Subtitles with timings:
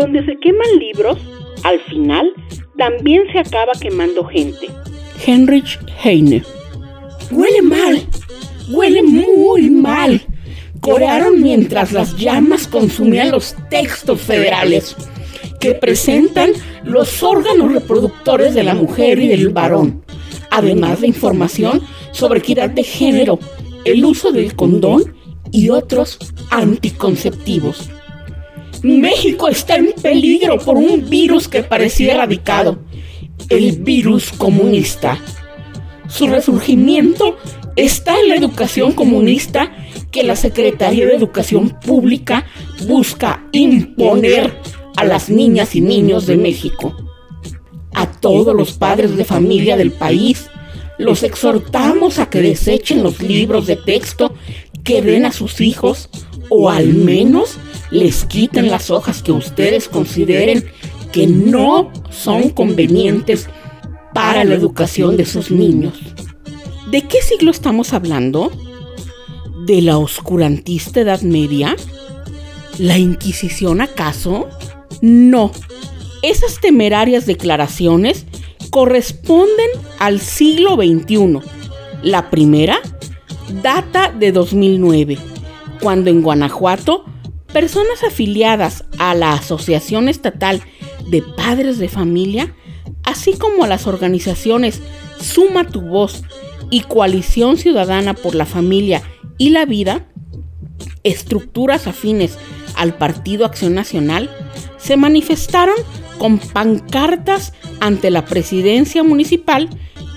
[0.00, 1.18] donde se queman libros,
[1.62, 2.32] al final
[2.76, 4.68] también se acaba quemando gente.
[5.26, 6.42] Heinrich Heine.
[7.30, 8.02] Huele mal,
[8.70, 10.20] huele muy mal.
[10.80, 14.96] Corearon mientras las llamas consumían los textos federales
[15.60, 16.52] que presentan
[16.84, 20.02] los órganos reproductores de la mujer y del varón,
[20.50, 21.82] además de información
[22.12, 23.38] sobre equidad de género,
[23.84, 25.14] el uso del condón
[25.52, 26.18] y otros
[26.50, 27.90] anticonceptivos.
[28.82, 32.78] México está en peligro por un virus que parecía erradicado,
[33.50, 35.18] el virus comunista.
[36.08, 37.36] Su resurgimiento
[37.76, 39.70] está en la educación comunista
[40.10, 42.46] que la Secretaría de Educación Pública
[42.86, 44.58] busca imponer
[44.96, 46.96] a las niñas y niños de México.
[47.92, 50.48] A todos los padres de familia del país
[50.98, 54.34] los exhortamos a que desechen los libros de texto
[54.84, 56.08] que den a sus hijos
[56.48, 57.58] o al menos
[57.90, 60.64] les quiten las hojas que ustedes consideren
[61.12, 63.48] que no son convenientes
[64.14, 65.94] para la educación de sus niños.
[66.90, 68.50] ¿De qué siglo estamos hablando?
[69.66, 71.76] ¿De la oscurantista Edad Media?
[72.78, 74.48] ¿La Inquisición acaso?
[75.00, 75.52] No.
[76.22, 78.26] Esas temerarias declaraciones
[78.70, 79.68] corresponden
[79.98, 81.40] al siglo XXI.
[82.02, 82.80] La primera
[83.62, 85.18] data de 2009,
[85.80, 87.04] cuando en Guanajuato
[87.52, 90.62] personas afiliadas a la Asociación Estatal
[91.08, 92.54] de Padres de Familia,
[93.04, 94.80] así como a las organizaciones
[95.20, 96.22] Suma tu Voz
[96.70, 99.02] y Coalición Ciudadana por la Familia
[99.38, 100.06] y la Vida,
[101.02, 102.38] estructuras afines
[102.76, 104.30] al Partido Acción Nacional,
[104.78, 105.76] se manifestaron
[106.18, 109.68] con pancartas ante la presidencia municipal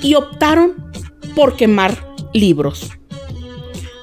[0.02, 0.92] y optaron
[1.36, 2.92] por quemar libros.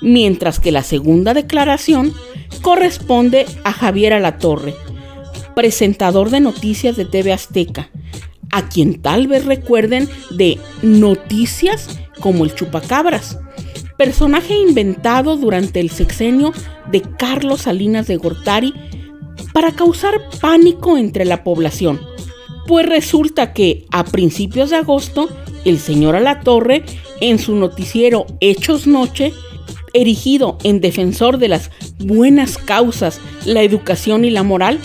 [0.02, 2.14] Mientras que la segunda declaración
[2.62, 4.74] corresponde a Javier Alatorre,
[5.54, 7.90] presentador de noticias de TV Azteca,
[8.52, 13.38] a quien tal vez recuerden de Noticias como el Chupacabras,
[13.96, 16.52] personaje inventado durante el sexenio
[16.90, 18.74] de Carlos Salinas de Gortari
[19.52, 22.00] para causar pánico entre la población.
[22.66, 25.28] Pues resulta que a principios de agosto,
[25.64, 26.84] el señor Alatorre,
[27.20, 29.32] en su noticiero Hechos Noche,
[29.94, 34.78] erigido en defensor de las buenas causas, la educación y la moral,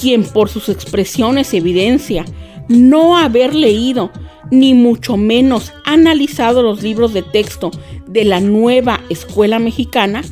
[0.00, 2.24] quien por sus expresiones evidencia
[2.68, 4.10] no haber leído
[4.50, 7.70] ni mucho menos analizado los libros de texto
[8.06, 10.22] de la nueva escuela mexicana,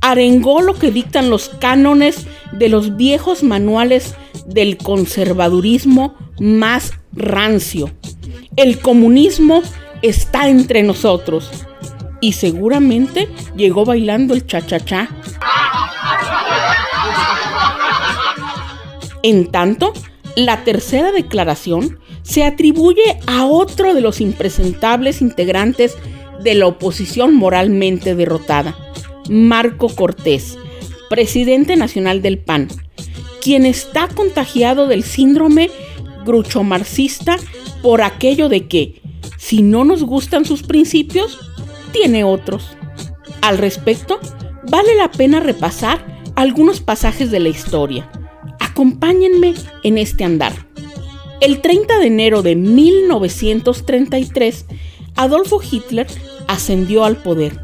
[0.00, 4.14] arengó lo que dictan los cánones de los viejos manuales
[4.46, 7.90] del conservadurismo más rancio.
[8.56, 9.62] El comunismo
[10.02, 11.50] está entre nosotros
[12.20, 15.08] y seguramente llegó bailando el cha-cha-cha.
[19.22, 19.92] En tanto,
[20.36, 25.96] la tercera declaración se atribuye a otro de los impresentables integrantes
[26.42, 28.76] de la oposición moralmente derrotada,
[29.28, 30.58] Marco Cortés,
[31.08, 32.68] presidente nacional del PAN,
[33.42, 35.70] quien está contagiado del síndrome
[36.24, 37.36] grucho-marxista
[37.82, 39.00] por aquello de que,
[39.38, 41.38] si no nos gustan sus principios,
[41.96, 42.76] tiene otros.
[43.40, 44.18] Al respecto,
[44.70, 48.10] vale la pena repasar algunos pasajes de la historia.
[48.60, 50.52] Acompáñenme en este andar.
[51.40, 54.66] El 30 de enero de 1933,
[55.16, 56.06] Adolfo Hitler
[56.48, 57.58] ascendió al poder,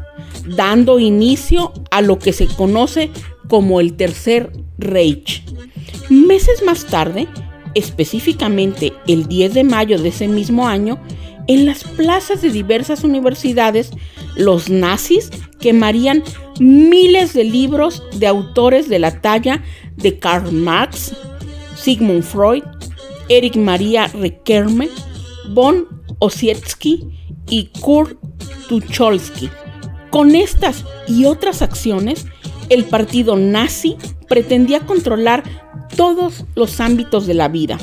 [0.47, 3.11] dando inicio a lo que se conoce
[3.47, 5.43] como el Tercer Reich.
[6.09, 7.27] Meses más tarde,
[7.75, 10.99] específicamente el 10 de mayo de ese mismo año,
[11.47, 13.91] en las plazas de diversas universidades,
[14.35, 16.23] los nazis quemarían
[16.59, 19.63] miles de libros de autores de la talla
[19.95, 21.13] de Karl Marx,
[21.75, 22.63] Sigmund Freud,
[23.29, 24.89] Erich Maria Rekerme,
[25.49, 25.87] von
[26.19, 27.07] Ossietzky
[27.49, 28.17] y Kurt
[28.67, 29.49] Tucholsky.
[30.09, 32.27] Con estas y otras acciones,
[32.69, 33.97] el partido nazi
[34.29, 35.43] pretendía controlar
[35.95, 37.77] todos los ámbitos de la vida.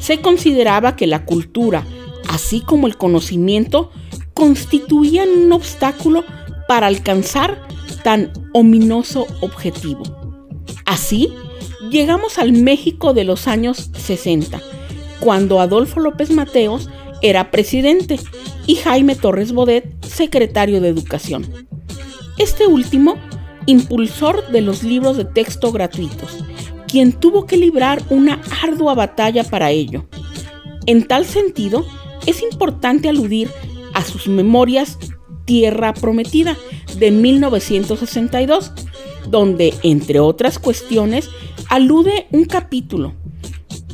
[0.00, 1.84] Se consideraba que la cultura,
[2.28, 3.90] así como el conocimiento,
[4.38, 6.24] constituían un obstáculo
[6.68, 7.60] para alcanzar
[8.04, 10.04] tan ominoso objetivo.
[10.86, 11.32] Así,
[11.90, 14.60] llegamos al México de los años 60,
[15.18, 16.88] cuando Adolfo López Mateos
[17.20, 18.20] era presidente
[18.64, 21.44] y Jaime Torres Bodet secretario de Educación.
[22.38, 23.16] Este último,
[23.66, 26.44] impulsor de los libros de texto gratuitos,
[26.86, 30.06] quien tuvo que librar una ardua batalla para ello.
[30.86, 31.84] En tal sentido,
[32.24, 33.50] es importante aludir
[33.98, 34.96] a sus memorias
[35.44, 36.56] Tierra Prometida
[36.98, 38.70] de 1962,
[39.28, 41.28] donde, entre otras cuestiones,
[41.68, 43.14] alude un capítulo,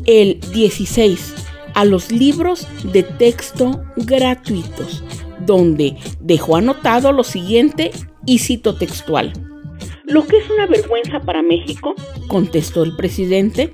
[0.04, 1.34] el 16,
[1.72, 5.02] a los libros de texto gratuitos,
[5.40, 7.90] donde dejó anotado lo siguiente
[8.26, 9.32] y cito textual.
[10.04, 11.94] Lo que es una vergüenza para México,
[12.28, 13.72] contestó el presidente,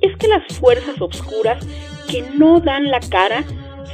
[0.00, 1.62] es que las fuerzas obscuras
[2.08, 3.44] que no dan la cara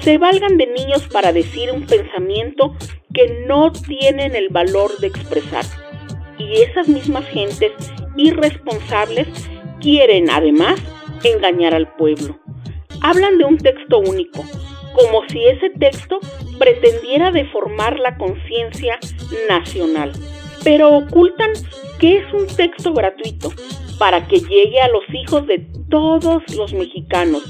[0.02, 2.74] se valgan de niños para decir un pensamiento
[3.14, 5.64] que no tienen el valor de expresar.
[6.38, 7.72] Y esas mismas gentes
[8.16, 9.28] irresponsables
[9.80, 10.80] quieren además
[11.22, 12.38] engañar al pueblo.
[13.00, 14.44] Hablan de un texto único,
[14.94, 16.18] como si ese texto
[16.58, 18.98] pretendiera deformar la conciencia
[19.48, 20.12] nacional,
[20.64, 21.52] pero ocultan
[21.98, 23.52] que es un texto gratuito
[23.98, 27.42] para que llegue a los hijos de todos los mexicanos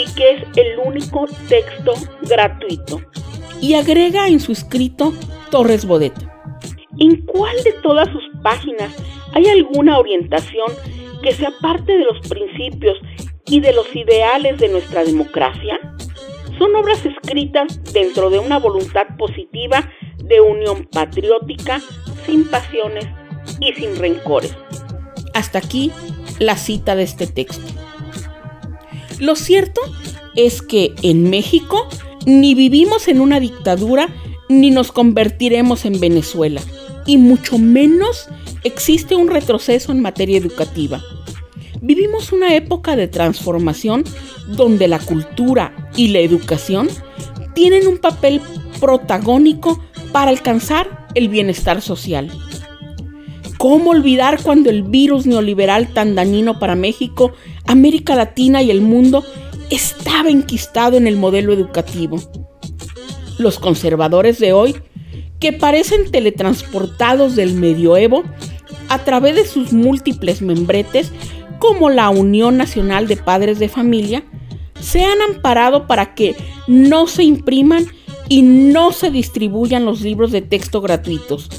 [0.00, 3.00] y que es el único texto gratuito.
[3.60, 5.12] Y agrega en su escrito
[5.50, 6.14] Torres Bodet.
[6.98, 8.94] ¿En cuál de todas sus páginas
[9.32, 10.72] hay alguna orientación
[11.22, 12.98] que sea parte de los principios
[13.46, 15.78] y de los ideales de nuestra democracia?
[16.58, 19.90] Son obras escritas dentro de una voluntad positiva
[20.22, 21.80] de unión patriótica,
[22.26, 23.06] sin pasiones
[23.60, 24.56] y sin rencores.
[25.34, 25.90] Hasta aquí
[26.38, 27.79] la cita de este texto.
[29.20, 29.80] Lo cierto
[30.34, 31.86] es que en México
[32.26, 34.08] ni vivimos en una dictadura
[34.48, 36.60] ni nos convertiremos en Venezuela,
[37.06, 38.28] y mucho menos
[38.64, 41.02] existe un retroceso en materia educativa.
[41.80, 44.04] Vivimos una época de transformación
[44.48, 46.88] donde la cultura y la educación
[47.54, 48.40] tienen un papel
[48.80, 49.82] protagónico
[50.12, 52.30] para alcanzar el bienestar social.
[53.60, 57.32] ¿Cómo olvidar cuando el virus neoliberal tan dañino para México,
[57.66, 59.22] América Latina y el mundo
[59.68, 62.22] estaba enquistado en el modelo educativo?
[63.36, 64.76] Los conservadores de hoy,
[65.40, 68.24] que parecen teletransportados del medioevo,
[68.88, 71.12] a través de sus múltiples membretes,
[71.58, 74.24] como la Unión Nacional de Padres de Familia,
[74.80, 76.34] se han amparado para que
[76.66, 77.84] no se impriman
[78.26, 81.50] y no se distribuyan los libros de texto gratuitos.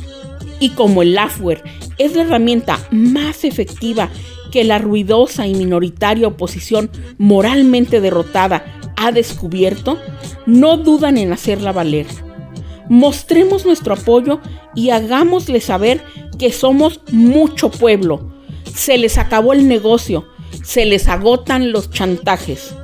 [0.59, 1.63] Y como el Lafware
[2.06, 4.09] es la herramienta más efectiva
[4.51, 8.65] que la ruidosa y minoritaria oposición moralmente derrotada
[8.98, 9.98] ha descubierto,
[10.45, 12.07] no dudan en hacerla valer.
[12.89, 14.42] Mostremos nuestro apoyo
[14.75, 16.03] y hagámosle saber
[16.38, 18.31] que somos mucho pueblo.
[18.74, 20.27] Se les acabó el negocio,
[20.63, 22.75] se les agotan los chantajes.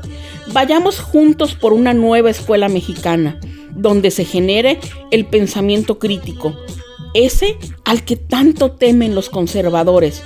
[0.54, 3.40] Vayamos juntos por una nueva escuela mexicana,
[3.78, 4.80] donde se genere
[5.12, 6.56] el pensamiento crítico,
[7.14, 10.22] ese al que tanto temen los conservadores.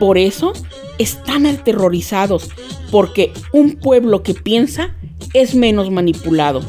[0.00, 0.52] Por eso
[0.98, 2.48] están aterrorizados,
[2.90, 4.96] porque un pueblo que piensa
[5.32, 6.62] es menos manipulado.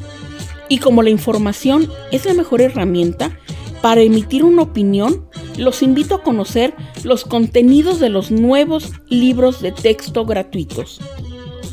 [0.67, 3.37] Y como la información es la mejor herramienta
[3.81, 5.27] para emitir una opinión,
[5.57, 6.73] los invito a conocer
[7.03, 10.99] los contenidos de los nuevos libros de texto gratuitos.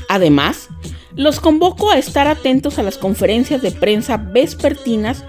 [0.08, 0.68] Además,
[1.16, 5.24] los convoco a estar atentos a las conferencias de prensa vespertinas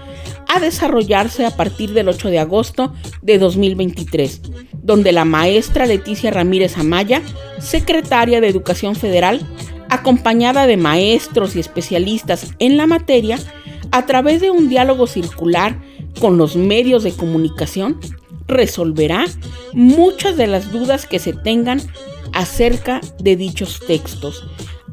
[0.48, 6.78] a desarrollarse a partir del 8 de agosto de 2023, donde la maestra Leticia Ramírez
[6.78, 7.22] Amaya,
[7.58, 9.40] secretaria de Educación Federal,
[9.88, 13.38] acompañada de maestros y especialistas en la materia,
[13.90, 15.80] a través de un diálogo circular
[16.20, 18.00] con los medios de comunicación,
[18.46, 19.26] resolverá
[19.72, 21.80] muchas de las dudas que se tengan
[22.32, 24.44] acerca de dichos textos,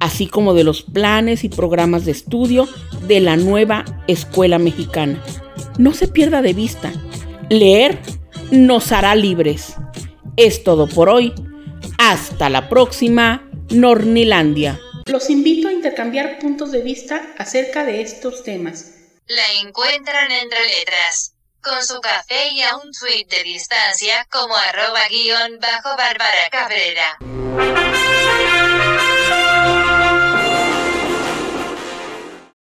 [0.01, 2.67] así como de los planes y programas de estudio
[3.07, 5.23] de la nueva escuela mexicana.
[5.77, 6.91] No se pierda de vista,
[7.49, 7.99] leer
[8.49, 9.75] nos hará libres.
[10.35, 11.33] Es todo por hoy.
[11.99, 14.79] Hasta la próxima, Nornilandia.
[15.05, 18.93] Los invito a intercambiar puntos de vista acerca de estos temas.
[19.27, 25.07] La encuentran entre letras, con su café y a un tweet de distancia como arroba
[25.09, 28.40] guion bajo Bárbara Cabrera.